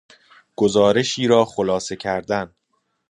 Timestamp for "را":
1.27-1.45